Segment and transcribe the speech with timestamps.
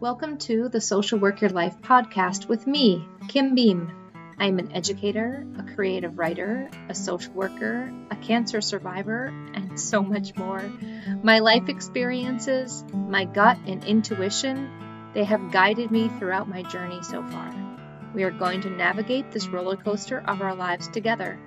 [0.00, 3.92] Welcome to the Social Work Your Life podcast with me, Kim Beam.
[4.38, 10.34] I'm an educator, a creative writer, a social worker, a cancer survivor, and so much
[10.36, 10.62] more.
[11.22, 14.70] My life experiences, my gut and intuition,
[15.12, 17.54] they have guided me throughout my journey so far.
[18.14, 21.38] We are going to navigate this roller coaster of our lives together,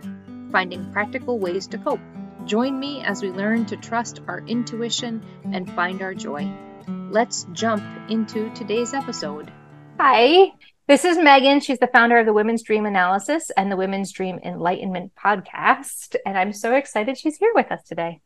[0.52, 2.02] finding practical ways to cope.
[2.46, 6.54] Join me as we learn to trust our intuition and find our joy.
[7.14, 9.52] Let's jump into today's episode.
[10.00, 10.52] Hi,
[10.88, 11.60] this is Megan.
[11.60, 16.16] She's the founder of the Women's Dream Analysis and the Women's Dream Enlightenment podcast.
[16.26, 18.20] And I'm so excited she's here with us today.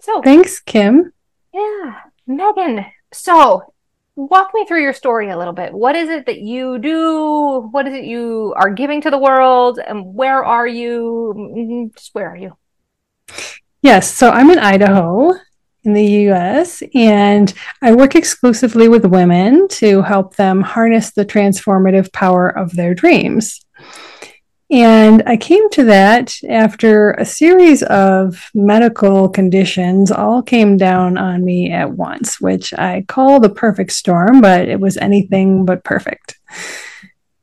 [0.00, 1.12] So, thanks, Kim.
[1.54, 2.86] Yeah, Megan.
[3.12, 3.72] So,
[4.16, 5.72] walk me through your story a little bit.
[5.72, 7.68] What is it that you do?
[7.70, 9.78] What is it you are giving to the world?
[9.78, 11.34] And where are you?
[11.36, 12.56] Mm-hmm, just where are you?
[13.80, 15.34] Yes, so I'm in Idaho
[15.84, 22.12] in the US, and I work exclusively with women to help them harness the transformative
[22.12, 23.64] power of their dreams.
[24.70, 31.42] And I came to that after a series of medical conditions all came down on
[31.42, 36.38] me at once, which I call the perfect storm, but it was anything but perfect.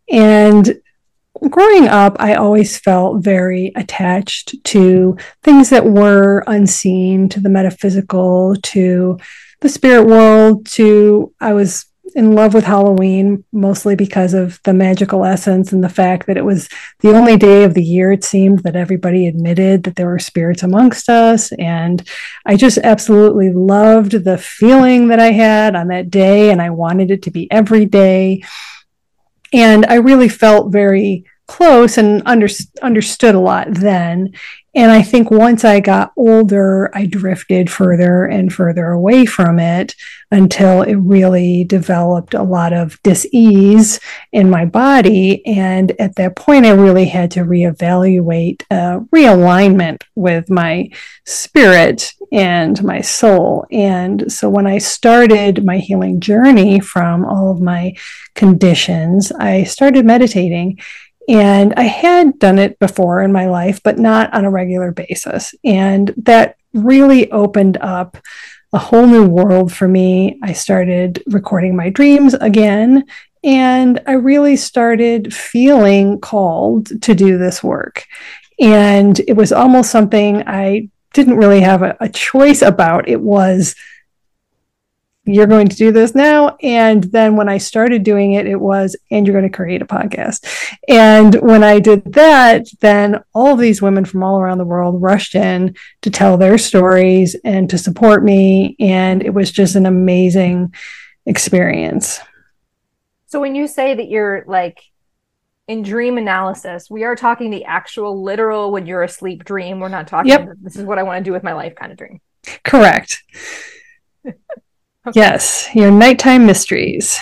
[0.08, 0.80] And
[1.50, 8.56] growing up, I always felt very attached to things that were unseen, to the metaphysical,
[8.64, 9.20] to
[9.62, 15.26] the spirit world, to I was in love with Halloween mostly because of the magical
[15.26, 16.70] essence and the fact that it was
[17.02, 20.64] the only day of the year it seemed that everybody admitted that there were spirits
[20.64, 21.52] amongst us.
[21.54, 22.08] And
[22.46, 27.12] I just absolutely loved the feeling that I had on that day, and I wanted
[27.12, 28.44] it to be every day.
[29.56, 32.48] And I really felt very close and under,
[32.82, 34.34] understood a lot then.
[34.74, 39.96] And I think once I got older, I drifted further and further away from it
[40.32, 44.02] until it really developed a lot of dis-ease
[44.34, 45.46] in my body.
[45.46, 50.90] And at that point, I really had to reevaluate uh, realignment with my
[51.26, 53.66] spirit and my soul.
[53.72, 57.96] And so when I started my healing journey from all of my
[58.34, 60.80] conditions, I started meditating
[61.28, 65.56] and I had done it before in my life, but not on a regular basis.
[65.64, 68.18] And that really opened up
[68.74, 70.38] a whole new world for me.
[70.44, 73.06] I started recording my dreams again,
[73.44, 78.06] and I really started feeling called to do this work.
[78.60, 83.08] And it was almost something I didn't really have a, a choice about.
[83.08, 83.76] It was
[85.28, 86.56] you're going to do this now.
[86.62, 89.86] And then when I started doing it, it was, and you're going to create a
[89.86, 90.46] podcast.
[90.88, 95.02] And when I did that, then all of these women from all around the world
[95.02, 98.76] rushed in to tell their stories and to support me.
[98.80, 100.76] And it was just an amazing
[101.26, 102.20] experience.
[103.26, 104.84] So when you say that you're like,
[105.68, 109.80] in dream analysis, we are talking the actual literal when you're asleep dream.
[109.80, 110.50] We're not talking yep.
[110.62, 112.22] this is what I want to do with my life kind of dream.
[112.64, 113.24] Correct.
[114.26, 114.38] Okay.
[115.14, 117.20] Yes, your nighttime mysteries.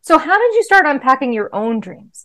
[0.00, 2.24] So, how did you start unpacking your own dreams?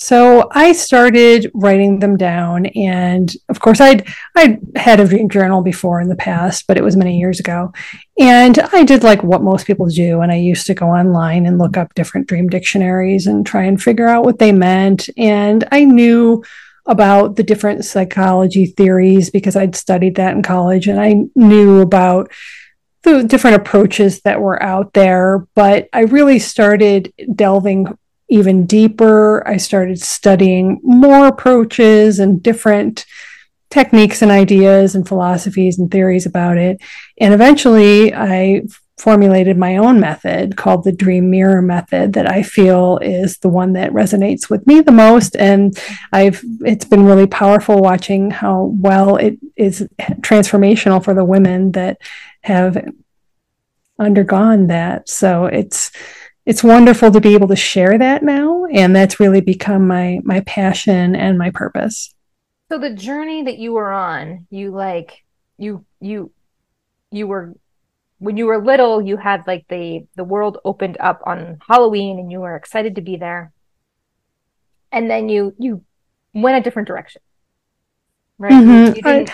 [0.00, 5.60] So I started writing them down, and of course, I'd I had a dream journal
[5.60, 7.72] before in the past, but it was many years ago.
[8.16, 11.58] And I did like what most people do, and I used to go online and
[11.58, 15.10] look up different dream dictionaries and try and figure out what they meant.
[15.16, 16.44] And I knew
[16.86, 22.30] about the different psychology theories because I'd studied that in college, and I knew about
[23.02, 27.98] the different approaches that were out there, but I really started delving
[28.28, 29.46] even deeper.
[29.46, 33.06] I started studying more approaches and different
[33.70, 36.80] techniques and ideas and philosophies and theories about it.
[37.18, 38.62] And eventually I
[38.98, 43.74] formulated my own method called the dream mirror method that I feel is the one
[43.74, 45.78] that resonates with me the most and
[46.12, 49.86] I've it's been really powerful watching how well it is
[50.20, 51.98] transformational for the women that
[52.42, 52.92] have
[53.98, 55.08] undergone that.
[55.08, 55.90] So it's
[56.48, 60.40] it's wonderful to be able to share that now and that's really become my my
[60.40, 62.14] passion and my purpose.
[62.70, 65.24] So the journey that you were on, you like
[65.58, 66.32] you you
[67.10, 67.52] you were
[68.18, 72.32] when you were little, you had like the the world opened up on Halloween and
[72.32, 73.52] you were excited to be there.
[74.90, 75.84] And then you you
[76.32, 77.20] went a different direction.
[78.38, 78.52] Right?
[78.52, 79.06] Mm-hmm.
[79.06, 79.26] I,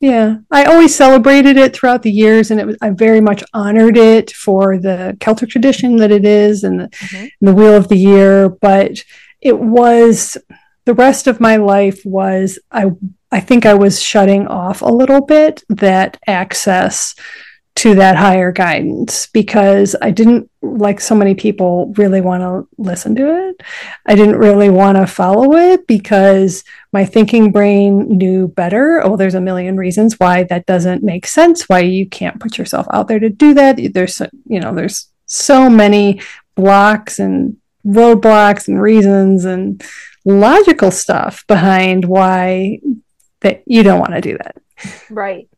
[0.00, 3.96] yeah, I always celebrated it throughout the years, and it was I very much honored
[3.96, 7.16] it for the Celtic tradition that it is, and the, mm-hmm.
[7.16, 8.48] and the Wheel of the Year.
[8.48, 9.02] But
[9.40, 10.36] it was
[10.84, 12.92] the rest of my life was I
[13.32, 17.14] I think I was shutting off a little bit that access
[17.78, 23.14] to that higher guidance because I didn't, like so many people, really want to listen
[23.14, 23.62] to it.
[24.04, 29.02] I didn't really want to follow it because my thinking brain knew better.
[29.04, 32.86] Oh, there's a million reasons why that doesn't make sense, why you can't put yourself
[32.92, 33.78] out there to do that.
[33.92, 36.22] There's, you know, there's so many
[36.54, 37.56] blocks and
[37.86, 39.84] roadblocks and reasons and
[40.24, 42.80] logical stuff behind why
[43.40, 44.56] that you don't want to do that.
[45.10, 45.48] Right.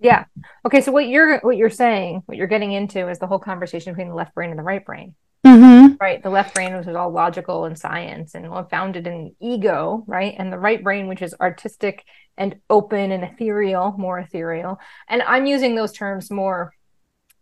[0.00, 0.24] Yeah.
[0.66, 0.80] Okay.
[0.80, 4.08] So what you're what you're saying, what you're getting into, is the whole conversation between
[4.08, 5.14] the left brain and the right brain.
[5.46, 5.96] Mm-hmm.
[6.00, 6.22] Right.
[6.22, 10.52] The left brain, which is all logical and science and founded in ego, right, and
[10.52, 12.04] the right brain, which is artistic
[12.36, 14.78] and open and ethereal, more ethereal.
[15.08, 16.72] And I'm using those terms more.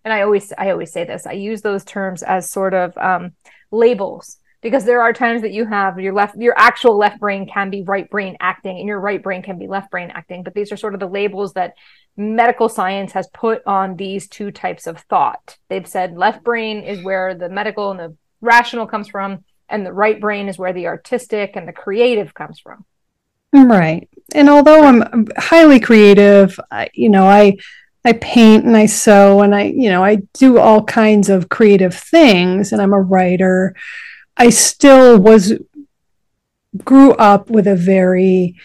[0.05, 1.27] And I always I always say this.
[1.27, 3.33] I use those terms as sort of um,
[3.71, 7.71] labels because there are times that you have your left your actual left brain can
[7.71, 10.73] be right brain acting and your right brain can be left brain acting but these
[10.73, 11.75] are sort of the labels that
[12.17, 17.03] medical science has put on these two types of thought they've said left brain is
[17.03, 20.87] where the medical and the rational comes from and the right brain is where the
[20.87, 22.85] artistic and the creative comes from
[23.53, 27.57] right and although i'm highly creative I, you know i
[28.05, 31.95] I paint and I sew and I, you know, I do all kinds of creative
[31.95, 33.75] things and I'm a writer.
[34.37, 35.53] I still was
[36.85, 38.57] grew up with a very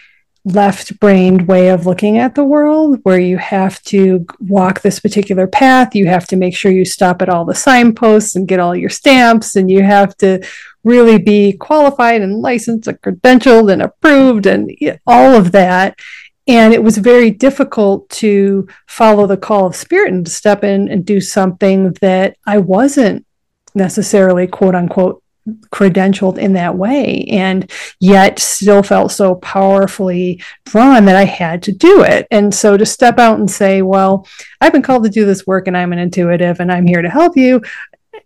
[0.46, 5.48] left brained way of looking at the world where you have to walk this particular
[5.48, 5.96] path.
[5.96, 8.92] You have to make sure you stop at all the signposts and get all your
[8.92, 10.46] stamps, and you have to
[10.84, 14.72] really be qualified and licensed and credentialed and approved and
[15.08, 16.00] all of that.
[16.48, 20.90] And it was very difficult to follow the call of spirit and to step in
[20.90, 23.26] and do something that I wasn't
[23.74, 25.24] necessarily quote unquote
[25.70, 31.72] credentialed in that way and yet still felt so powerfully drawn that I had to
[31.72, 32.28] do it.
[32.32, 34.28] And so to step out and say, well,
[34.60, 37.10] I've been called to do this work and I'm an intuitive and I'm here to
[37.10, 37.62] help you.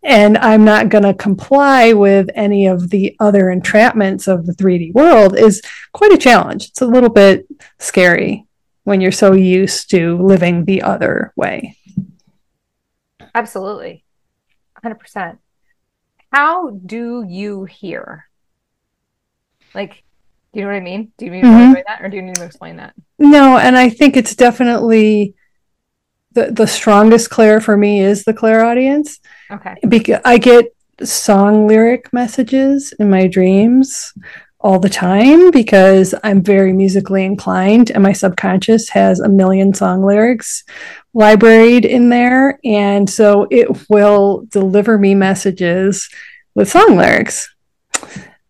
[0.04, 4.94] And I'm not going to comply with any of the other entrapments of the 3D
[4.94, 5.62] world is
[5.92, 6.70] quite a challenge.
[6.70, 7.48] It's a little bit
[7.80, 8.46] scary
[8.86, 11.76] when you're so used to living the other way.
[13.36, 14.06] Absolutely.
[14.84, 15.38] 100%
[16.32, 18.26] how do you hear?
[19.74, 20.04] Like,
[20.54, 21.12] do you know what I mean?
[21.18, 21.74] Do you need mm-hmm.
[21.88, 22.94] that, or do you need to explain that?
[23.18, 25.36] No, and I think it's definitely
[26.32, 29.20] the the strongest clair for me is the clairaudience.
[29.52, 30.66] Okay, because I get
[31.04, 34.14] song lyric messages in my dreams
[34.62, 40.04] all the time because I'm very musically inclined and my subconscious has a million song
[40.04, 40.66] lyrics
[41.14, 42.60] libraried in there.
[42.66, 46.10] And so it will deliver me messages
[46.56, 47.54] with song lyrics.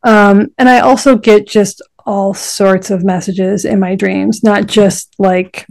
[0.03, 5.13] Um, and I also get just all sorts of messages in my dreams, not just
[5.19, 5.67] like,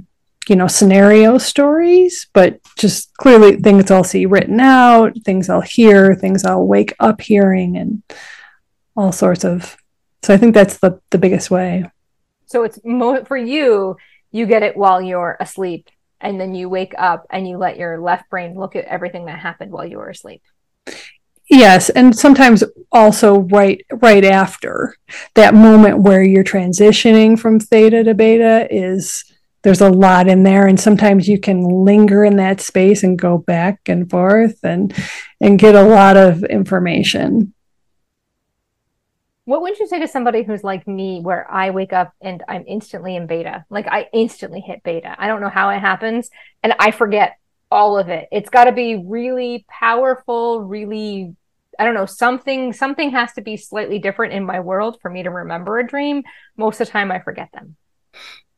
[0.49, 6.15] you know, scenario stories, but just clearly things I'll see written out, things I'll hear,
[6.15, 8.03] things I'll wake up hearing, and
[8.97, 9.77] all sorts of
[10.23, 11.85] so I think that's the the biggest way.
[12.47, 13.97] So it's mo- for you,
[14.31, 15.89] you get it while you're asleep
[16.21, 19.39] and then you wake up and you let your left brain look at everything that
[19.39, 20.43] happened while you were asleep.
[21.51, 22.63] Yes, and sometimes
[22.93, 24.95] also right right after
[25.35, 29.25] that moment where you're transitioning from theta to beta is
[29.63, 33.39] there's a lot in there and sometimes you can linger in that space and go
[33.39, 34.95] back and forth and
[35.41, 37.53] and get a lot of information
[39.49, 42.65] what would you say to somebody who's like me, where I wake up and I'm
[42.67, 43.65] instantly in beta?
[43.71, 45.17] Like I instantly hit beta.
[45.19, 46.29] I don't know how it happens,
[46.63, 47.39] and I forget
[47.71, 48.29] all of it.
[48.31, 51.35] It's got to be really powerful, really
[51.79, 55.23] I don't know, something something has to be slightly different in my world for me
[55.23, 56.25] to remember a dream.
[56.59, 57.77] Most of the time I forget them.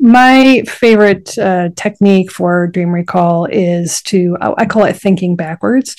[0.01, 5.95] My favorite uh, technique for dream recall is to I call it thinking backwards.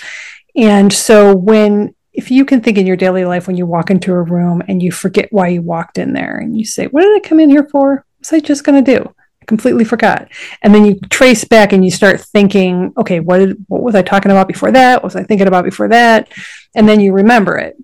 [0.53, 4.13] And so when if you can think in your daily life when you walk into
[4.13, 7.15] a room and you forget why you walked in there and you say, What did
[7.15, 7.95] I come in here for?
[7.95, 9.15] What was I just going to do?
[9.41, 10.29] I completely forgot.
[10.61, 14.03] And then you trace back and you start thinking, okay, what, did, what was I
[14.03, 14.97] talking about before that?
[14.97, 16.31] What was I thinking about before that?
[16.75, 17.75] And then you remember it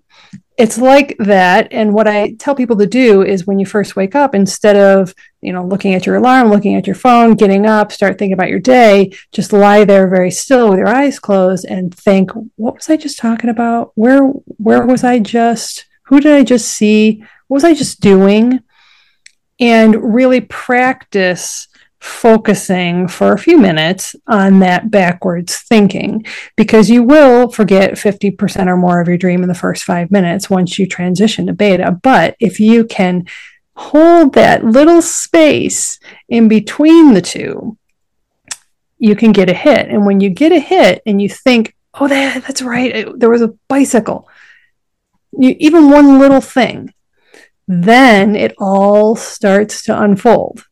[0.58, 4.16] it's like that and what i tell people to do is when you first wake
[4.16, 7.92] up instead of you know looking at your alarm looking at your phone getting up
[7.92, 11.94] start thinking about your day just lie there very still with your eyes closed and
[11.94, 13.92] think what was i just talking about?
[13.96, 17.24] Where where was i just who did i just see?
[17.48, 18.60] What was i just doing?
[19.60, 21.67] And really practice
[22.00, 26.25] focusing for a few minutes on that backwards thinking
[26.56, 30.50] because you will forget 50% or more of your dream in the first five minutes
[30.50, 32.00] once you transition to beta.
[32.04, 33.25] But if you can
[33.75, 36.00] hold that little space
[36.30, 37.77] in between the two,
[39.00, 39.88] you can get a hit.
[39.89, 43.30] And when you get a hit and you think, oh, that, that's right, it, there
[43.30, 44.27] was a bicycle,
[45.32, 46.94] you, even one little thing,
[47.68, 50.63] then it all starts to unfold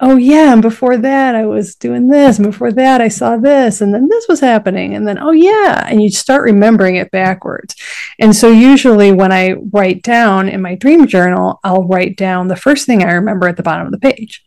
[0.00, 3.80] oh yeah and before that i was doing this and before that i saw this
[3.80, 7.74] and then this was happening and then oh yeah and you start remembering it backwards.
[8.18, 12.56] And so usually when i write down in my dream journal i'll write down the
[12.56, 14.44] first thing i remember at the bottom of the page.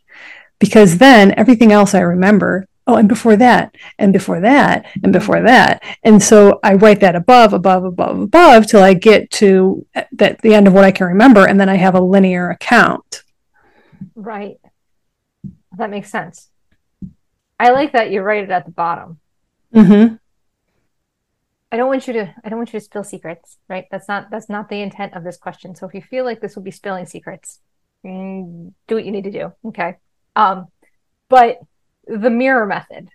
[0.58, 5.42] Because then everything else i remember oh and before that and before that and before
[5.42, 5.82] that.
[6.04, 10.42] And so i write that above above above above till i get to uh, that
[10.42, 13.24] the end of what i can remember and then i have a linear account.
[14.14, 14.60] Right
[15.80, 16.48] that makes sense.
[17.58, 19.20] I like that you write it at the bottom.
[19.74, 20.14] Mm-hmm.
[21.72, 23.86] I don't want you to I don't want you to spill secrets, right?
[23.90, 25.74] That's not that's not the intent of this question.
[25.74, 27.60] So if you feel like this will be spilling secrets,
[28.04, 29.52] mm, do what you need to do.
[29.66, 29.96] Okay.
[30.34, 30.66] Um,
[31.28, 31.60] but
[32.06, 33.10] the mirror method.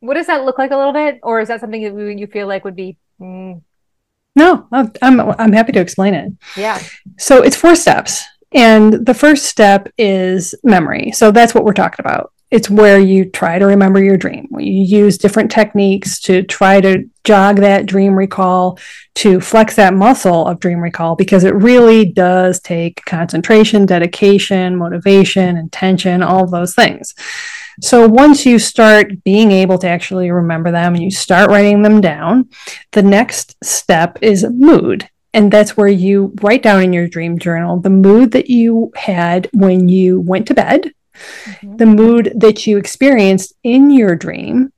[0.00, 2.46] What does that look like a little bit, or is that something that you feel
[2.46, 2.96] like would be?
[3.20, 3.62] Mm...
[4.36, 4.92] No, I'm
[5.38, 6.32] I'm happy to explain it.
[6.56, 6.80] Yeah.
[7.18, 8.24] So it's four steps.
[8.52, 11.12] And the first step is memory.
[11.12, 12.32] So that's what we're talking about.
[12.50, 14.48] It's where you try to remember your dream.
[14.58, 18.78] You use different techniques to try to jog that dream recall,
[19.16, 25.58] to flex that muscle of dream recall, because it really does take concentration, dedication, motivation,
[25.58, 27.14] intention, all those things.
[27.82, 32.00] So once you start being able to actually remember them and you start writing them
[32.00, 32.48] down,
[32.92, 35.08] the next step is mood.
[35.34, 39.48] And that's where you write down in your dream journal the mood that you had
[39.52, 41.76] when you went to bed, mm-hmm.
[41.76, 44.72] the mood that you experienced in your dream,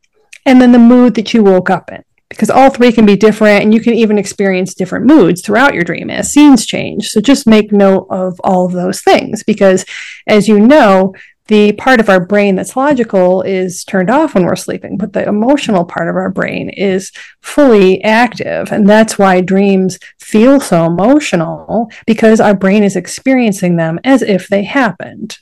[0.44, 2.02] and then the mood that you woke up in.
[2.28, 5.82] Because all three can be different, and you can even experience different moods throughout your
[5.82, 7.08] dream as scenes change.
[7.08, 9.84] So just make note of all of those things because,
[10.28, 11.12] as you know,
[11.50, 15.26] the part of our brain that's logical is turned off when we're sleeping, but the
[15.26, 18.70] emotional part of our brain is fully active.
[18.70, 24.46] And that's why dreams feel so emotional because our brain is experiencing them as if
[24.46, 25.38] they happened.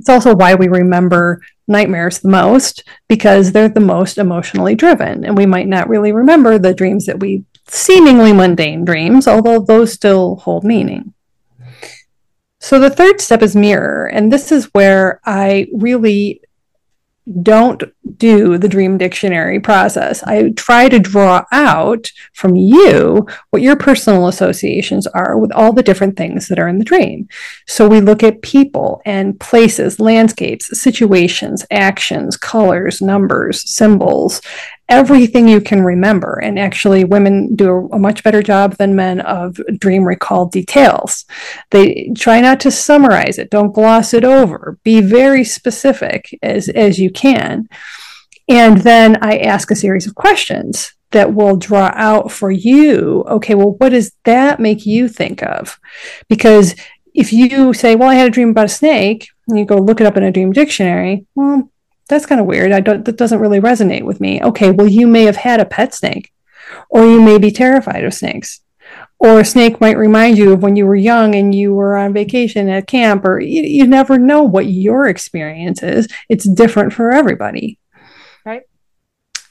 [0.00, 5.24] It's also why we remember nightmares the most because they're the most emotionally driven.
[5.24, 9.92] And we might not really remember the dreams that we seemingly mundane dreams, although those
[9.92, 11.14] still hold meaning.
[12.60, 14.06] So the third step is mirror.
[14.06, 16.42] And this is where I really
[17.42, 17.82] don't
[18.16, 20.22] do the dream dictionary process.
[20.24, 25.82] I try to draw out from you what your personal associations are with all the
[25.82, 27.28] different things that are in the dream.
[27.66, 34.40] So we look at people and places, landscapes, situations, actions, colors, numbers, symbols,
[34.90, 36.40] everything you can remember.
[36.42, 41.24] And actually, women do a much better job than men of dream recall details.
[41.70, 46.98] They try not to summarize it, don't gloss it over, be very specific as, as
[46.98, 47.68] you can.
[48.48, 53.54] And then I ask a series of questions that will draw out for you okay,
[53.54, 55.78] well, what does that make you think of?
[56.28, 56.74] Because
[57.14, 60.00] if you say, well, I had a dream about a snake, and you go look
[60.00, 61.70] it up in a dream dictionary, well,
[62.10, 62.72] that's kind of weird.
[62.72, 64.42] I don't, that doesn't really resonate with me.
[64.42, 66.30] Okay, well, you may have had a pet snake,
[66.90, 68.60] or you may be terrified of snakes.
[69.18, 72.12] Or a snake might remind you of when you were young and you were on
[72.12, 76.06] vacation at camp, or you, you never know what your experience is.
[76.28, 77.78] It's different for everybody.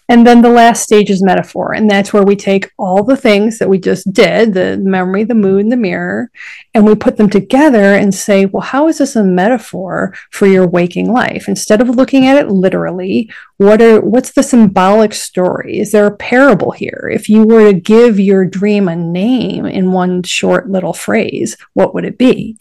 [0.09, 1.73] And then the last stage is metaphor.
[1.73, 5.35] And that's where we take all the things that we just did the memory, the
[5.35, 6.29] mood, and the mirror
[6.73, 10.67] and we put them together and say, well, how is this a metaphor for your
[10.67, 11.47] waking life?
[11.47, 15.79] Instead of looking at it literally, what are what's the symbolic story?
[15.79, 17.09] Is there a parable here?
[17.13, 21.93] If you were to give your dream a name in one short little phrase, what
[21.93, 22.57] would it be?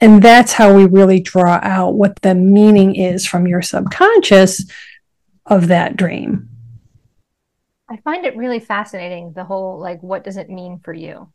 [0.00, 4.64] And that's how we really draw out what the meaning is from your subconscious
[5.44, 6.49] of that dream.
[7.90, 11.32] I find it really fascinating the whole like what does it mean for you?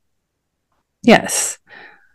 [1.04, 1.60] Yes.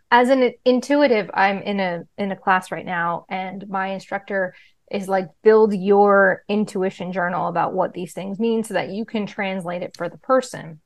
[0.09, 4.55] As an intuitive, I'm in a in a class right now and my instructor
[4.89, 9.25] is like build your intuition journal about what these things mean so that you can
[9.25, 10.81] translate it for the person.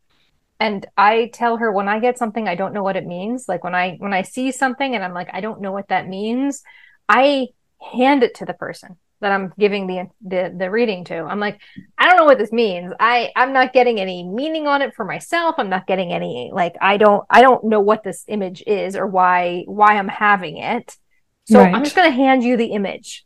[0.59, 3.63] And I tell her when I get something I don't know what it means, like
[3.63, 6.61] when I when I see something and I'm like I don't know what that means,
[7.07, 7.47] I
[7.79, 11.15] hand it to the person that I'm giving the, the the reading to.
[11.15, 11.59] I'm like,
[11.97, 12.93] I don't know what this means.
[12.99, 15.55] I I'm not getting any meaning on it for myself.
[15.57, 19.07] I'm not getting any like I don't I don't know what this image is or
[19.07, 20.95] why why I'm having it.
[21.45, 21.73] So right.
[21.73, 23.25] I'm just going to hand you the image.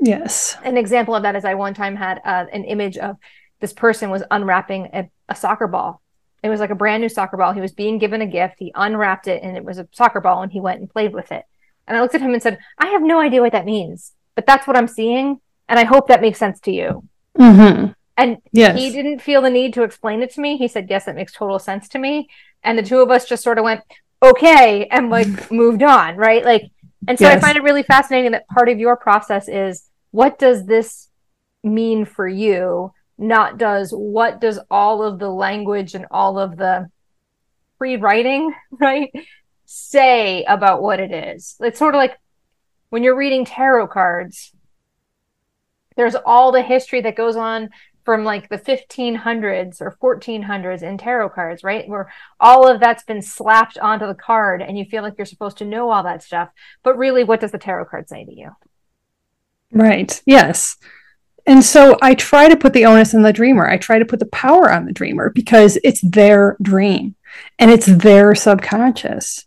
[0.00, 0.56] Yes.
[0.64, 3.16] An example of that is I one time had uh, an image of
[3.60, 6.02] this person was unwrapping a, a soccer ball.
[6.42, 7.52] It was like a brand new soccer ball.
[7.52, 8.56] He was being given a gift.
[8.58, 11.30] He unwrapped it and it was a soccer ball and he went and played with
[11.30, 11.44] it.
[11.86, 14.46] And I looked at him and said, I have no idea what that means but
[14.46, 15.40] that's what I'm seeing.
[15.68, 17.08] And I hope that makes sense to you.
[17.38, 17.92] Mm-hmm.
[18.16, 18.78] And Yes.
[18.78, 20.56] he didn't feel the need to explain it to me.
[20.56, 22.28] He said, Yes, that makes total sense to me.
[22.62, 23.80] And the two of us just sort of went,
[24.22, 26.44] Okay, and like moved on, right?
[26.44, 26.70] Like,
[27.08, 30.66] and so I find it really fascinating that part of your process is what does
[30.66, 31.08] this
[31.64, 32.92] mean for you?
[33.18, 36.88] Not does what does all of the language and all of the
[37.78, 39.10] pre writing, right,
[39.64, 41.56] say about what it is.
[41.60, 42.16] It's sort of like
[42.92, 44.52] when you're reading tarot cards,
[45.96, 47.70] there's all the history that goes on
[48.04, 51.88] from like the 1500s or 1400s in tarot cards, right?
[51.88, 55.56] Where all of that's been slapped onto the card and you feel like you're supposed
[55.58, 56.50] to know all that stuff.
[56.82, 58.50] But really, what does the tarot card say to you?
[59.70, 60.20] Right.
[60.26, 60.76] Yes.
[61.46, 63.66] And so I try to put the onus on the dreamer.
[63.66, 67.14] I try to put the power on the dreamer because it's their dream
[67.58, 69.46] and it's their subconscious.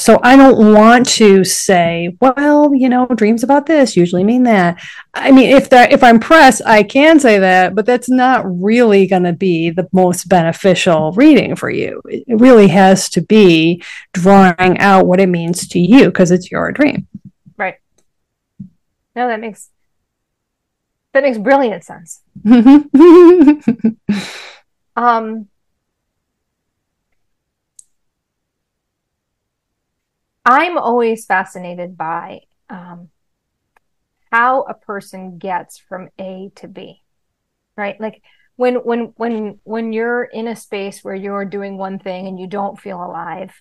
[0.00, 4.82] So I don't want to say, well, you know, dreams about this usually mean that.
[5.14, 9.06] I mean, if that if I'm pressed, I can say that, but that's not really
[9.06, 12.00] going to be the most beneficial reading for you.
[12.06, 16.72] It really has to be drawing out what it means to you because it's your
[16.72, 17.06] dream.
[17.56, 17.76] Right.
[19.14, 19.68] No, that makes
[21.12, 22.20] that makes brilliant sense.
[24.96, 25.48] Um,
[30.50, 33.10] I'm always fascinated by um,
[34.30, 37.02] how a person gets from A to B,
[37.76, 38.00] right?
[38.00, 38.22] Like
[38.56, 42.46] when when when when you're in a space where you're doing one thing and you
[42.46, 43.52] don't feel alive,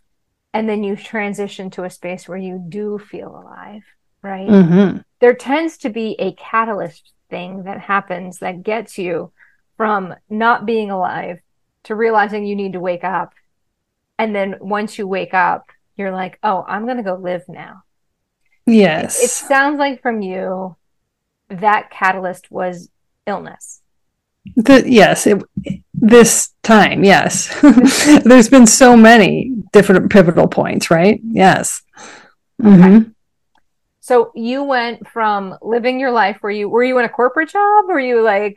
[0.53, 3.83] and then you transition to a space where you do feel alive,
[4.23, 4.47] right?
[4.47, 5.03] Mhm.
[5.21, 9.31] there tends to be a catalyst thing that happens that gets you
[9.77, 11.39] from not being alive
[11.83, 13.33] to realizing you need to wake up.
[14.17, 17.83] And then once you wake up, you're like, oh, I'm going to go live now.
[18.65, 19.21] Yes.
[19.23, 20.75] It sounds like from you
[21.49, 22.89] that catalyst was
[23.27, 23.81] illness.
[24.55, 25.43] The, yes, it,
[25.93, 27.53] this time, yes.
[28.23, 31.19] There's been so many different pivotal points, right?
[31.23, 31.81] Yes.
[32.61, 33.13] Mhm.
[33.99, 37.85] So you went from living your life were you were you in a corporate job?
[37.87, 38.55] Were you like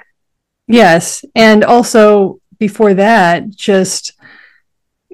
[0.69, 1.25] Yes.
[1.35, 4.13] And also before that, just,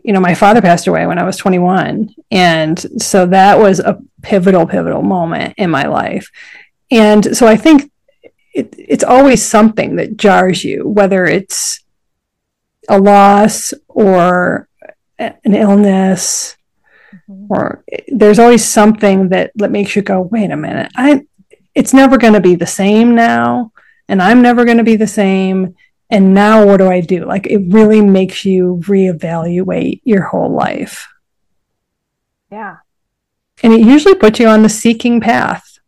[0.08, 2.14] you know, my father passed away when I was 21.
[2.30, 6.30] And so that was a pivotal, pivotal moment in my life.
[6.90, 7.92] And so I think
[8.54, 11.80] it, it's always something that jars you, whether it's
[12.88, 14.66] a loss or
[15.18, 16.56] an illness
[17.28, 17.52] mm-hmm.
[17.52, 21.20] or there's always something that that makes you go wait a minute i
[21.74, 23.72] it's never going to be the same now
[24.08, 25.74] and i'm never going to be the same
[26.10, 27.24] and now what do i do?
[27.24, 31.08] Like it really makes you reevaluate your whole life.
[32.50, 32.76] Yeah.
[33.62, 35.78] and it usually puts you on the seeking path.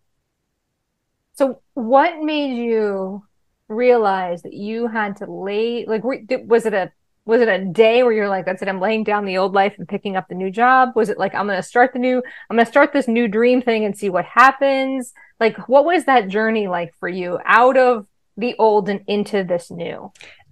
[1.33, 3.25] So what made you
[3.69, 6.93] realize that you had to lay like was it a
[7.25, 9.75] was it a day where you're like that's it I'm laying down the old life
[9.79, 10.91] and picking up the new job?
[10.97, 13.29] Was it like I'm going to start the new I'm going to start this new
[13.29, 15.15] dream thing and see what happens?
[15.39, 18.07] Like what was that journey like for you out of
[18.41, 20.11] the old and into this new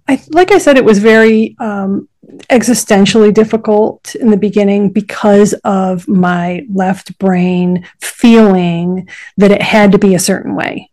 [0.09, 2.09] I, like I said, it was very um,
[2.49, 9.99] existentially difficult in the beginning because of my left brain feeling that it had to
[9.99, 10.89] be a certain way.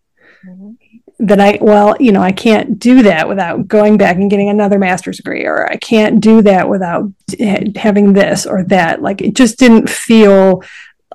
[1.19, 4.79] That I, well, you know, I can't do that without going back and getting another
[4.79, 9.01] master's degree, or I can't do that without ha- having this or that.
[9.01, 10.63] Like it just didn't feel.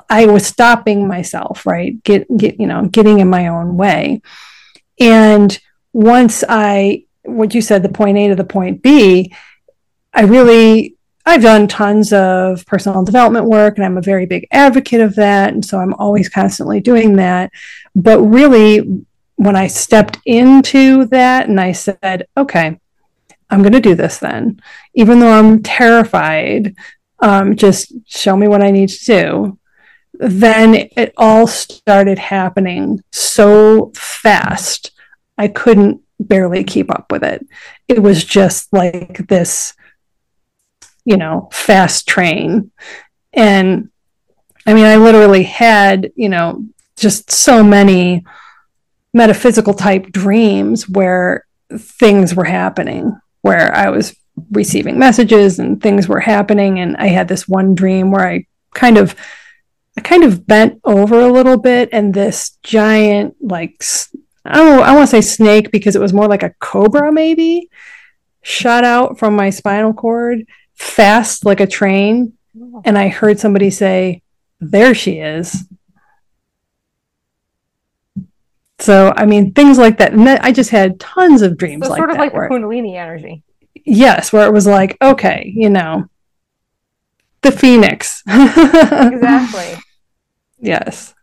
[0.09, 2.01] I was stopping myself, right?
[2.01, 4.23] Get, get, you know, getting in my own way.
[4.99, 5.59] And
[5.93, 9.33] once I what you said, the point A to the point B,
[10.13, 15.01] I really, I've done tons of personal development work and I'm a very big advocate
[15.01, 15.53] of that.
[15.53, 17.51] And so I'm always constantly doing that.
[17.95, 19.03] But really,
[19.35, 22.79] when I stepped into that and I said, okay,
[23.49, 24.61] I'm going to do this then,
[24.93, 26.75] even though I'm terrified,
[27.19, 29.59] um, just show me what I need to do.
[30.13, 34.91] Then it all started happening so fast.
[35.41, 37.43] I couldn't barely keep up with it.
[37.87, 39.73] It was just like this,
[41.03, 42.69] you know, fast train.
[43.33, 43.89] And
[44.67, 46.63] I mean, I literally had, you know,
[46.95, 48.23] just so many
[49.15, 54.15] metaphysical type dreams where things were happening, where I was
[54.51, 56.79] receiving messages and things were happening.
[56.79, 59.15] And I had this one dream where I kind of
[59.97, 63.83] I kind of bent over a little bit and this giant like
[64.45, 67.11] s- I don't I want to say snake because it was more like a cobra
[67.11, 67.69] maybe
[68.43, 72.81] shot out from my spinal cord fast like a train oh.
[72.85, 74.21] and I heard somebody say
[74.59, 75.65] there she is
[78.79, 80.11] So, I mean, things like that.
[80.13, 82.21] And that, I just had tons of dreams So like sort of that.
[82.23, 83.43] like the Kundalini energy.
[83.85, 86.05] yes, where it was like, okay, you know,
[87.43, 88.23] the phoenix.
[88.27, 89.75] Exactly.
[90.59, 91.13] yes.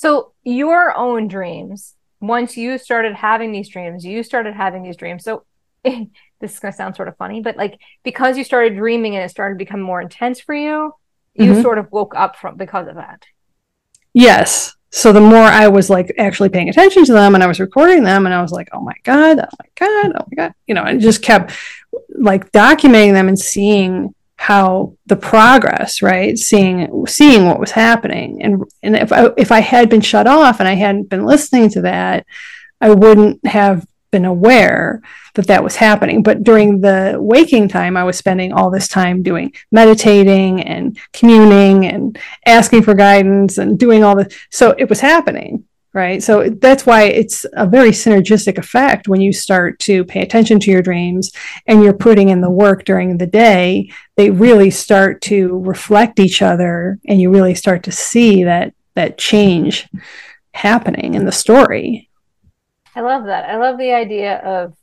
[0.00, 5.24] So your own dreams, once you started having these dreams, you started having these dreams.
[5.24, 5.44] So
[5.84, 9.22] this is going to sound sort of funny, but like because you started dreaming and
[9.22, 10.94] it started to become more intense for you,
[11.34, 11.60] you Mhm.
[11.60, 13.24] sort of woke up from because of that.
[14.14, 14.74] Yes.
[14.90, 18.02] So the more I was like actually paying attention to them and I was recording
[18.02, 20.74] them and I was like, oh my God, oh my God, oh my God, you
[20.74, 21.52] know, and just kept
[22.08, 26.38] like documenting them and seeing how the progress, right?
[26.38, 28.42] Seeing seeing what was happening.
[28.42, 31.68] And and if I if I had been shut off and I hadn't been listening
[31.70, 32.24] to that,
[32.80, 35.02] I wouldn't have been aware
[35.34, 36.22] that that was happening.
[36.22, 41.84] But during the waking time, I was spending all this time doing meditating and communing
[41.84, 44.34] and asking for guidance and doing all this.
[44.50, 46.22] So it was happening, right?
[46.22, 50.70] So that's why it's a very synergistic effect when you start to pay attention to
[50.70, 51.32] your dreams
[51.66, 53.90] and you're putting in the work during the day.
[54.16, 59.18] They really start to reflect each other and you really start to see that that
[59.18, 59.88] change
[60.52, 62.08] happening in the story.
[62.94, 63.48] I love that.
[63.48, 64.74] I love the idea of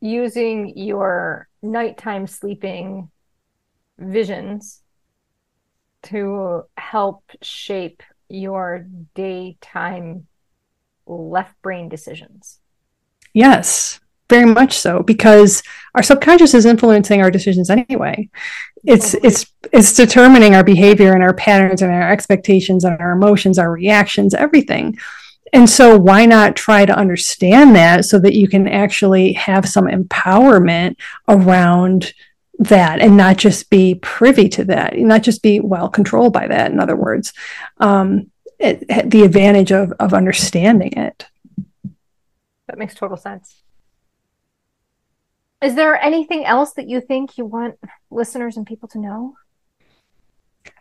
[0.00, 3.10] using your nighttime sleeping
[3.98, 4.82] visions
[6.04, 10.26] to help shape your daytime
[11.06, 12.60] left brain decisions.
[13.34, 15.62] Yes, very much so because
[15.94, 18.30] our subconscious is influencing our decisions anyway.
[18.84, 19.28] It's Totally.
[19.28, 23.70] it's it's determining our behavior and our patterns and our expectations and our emotions, our
[23.70, 24.96] reactions, everything.
[25.52, 29.84] And so why not try to understand that so that you can actually have some
[29.84, 30.96] empowerment
[31.28, 32.14] around
[32.58, 36.70] that and not just be privy to that, not just be well controlled by that,
[36.70, 37.32] in other words.
[37.78, 41.26] Um, it, the advantage of of understanding it.
[42.68, 43.62] That makes total sense.
[45.62, 47.78] Is there anything else that you think you want
[48.10, 49.34] listeners and people to know?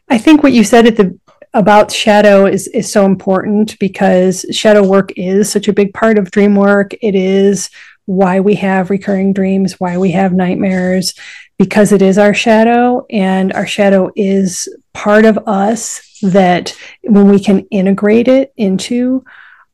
[0.09, 1.19] I think what you said at the
[1.53, 6.31] about shadow is is so important because shadow work is such a big part of
[6.31, 6.93] dream work.
[7.01, 7.69] It is
[8.05, 11.13] why we have recurring dreams, why we have nightmares,
[11.61, 17.39] because it is our shadow and our shadow is part of us that when we
[17.39, 19.23] can integrate it into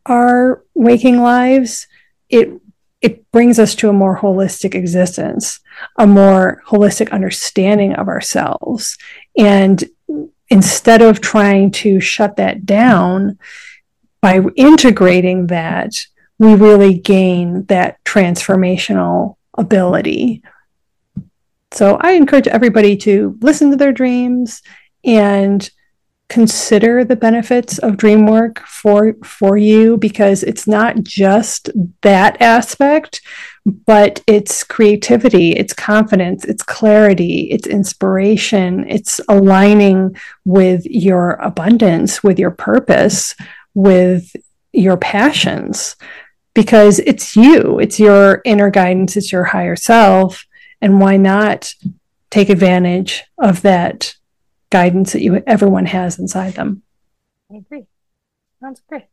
[0.06, 1.88] our waking lives,
[2.30, 2.50] it
[3.00, 5.62] it brings us to a more holistic existence,
[5.98, 8.98] a more holistic understanding of ourselves.
[9.38, 9.82] And
[10.50, 13.40] instead of trying to shut that down
[14.20, 16.06] by integrating that,
[16.38, 20.44] we really gain that transformational ability.
[21.72, 24.62] So I encourage everybody to listen to their dreams
[25.04, 25.70] and
[26.30, 31.70] consider the benefits of dream work for for you because it's not just
[32.02, 33.22] that aspect
[33.86, 42.38] but it's creativity it's confidence it's clarity it's inspiration it's aligning with your abundance with
[42.38, 43.34] your purpose
[43.74, 44.36] with
[44.74, 45.96] your passions
[46.54, 50.46] because it's you it's your inner guidance it's your higher self
[50.82, 51.74] and why not
[52.30, 54.16] take advantage of that
[54.70, 56.84] guidance that you everyone has inside them.
[57.52, 57.86] I agree.
[58.60, 59.06] Sounds great.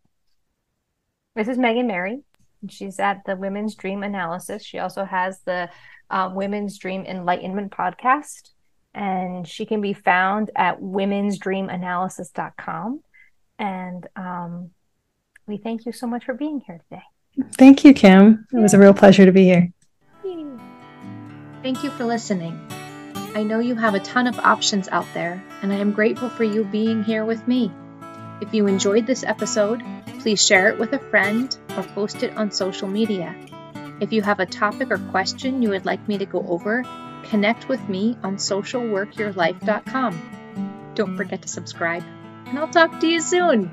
[1.37, 2.23] This is Megan Mary.
[2.69, 4.65] She's at the Women's Dream Analysis.
[4.65, 5.69] She also has the
[6.11, 8.53] um, Women's Dream Enlightenment podcast,
[8.95, 13.03] and she can be found at womensdreamanalysis.com.
[13.59, 14.71] And um,
[15.47, 17.03] we thank you so much for being here today.
[17.55, 18.47] Thank you, Kim.
[18.53, 19.73] It was a real pleasure to be here.
[21.65, 22.61] Thank you for listening.
[23.35, 26.45] I know you have a ton of options out there, and I am grateful for
[26.45, 27.73] you being here with me.
[28.43, 29.83] If you enjoyed this episode,
[30.21, 33.35] please share it with a friend or post it on social media.
[33.99, 36.85] If you have a topic or question you would like me to go over,
[37.31, 40.93] connect with me on socialworkyourlife.com.
[40.95, 42.05] Don't forget to subscribe,
[42.45, 43.71] and I'll talk to you soon.